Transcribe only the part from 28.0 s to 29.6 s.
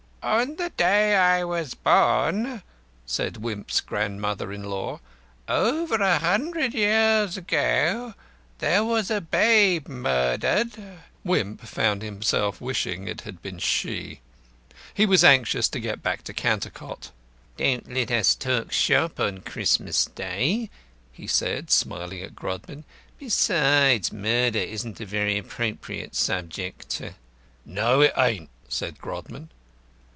it ain't," said Grodman.